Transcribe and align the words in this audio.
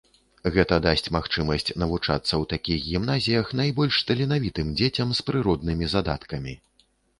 Гэта 0.53 0.75
дасць 0.85 1.09
магчымасць 1.15 1.69
навучацца 1.81 2.25
ў 2.25 2.39
такіх 2.55 2.79
гімназіях 2.87 3.53
найбольш 3.61 4.01
таленавітым 4.09 4.75
дзецям 4.83 5.15
з 5.21 5.29
прыроднымі 5.31 5.93
задаткамі. 5.97 6.61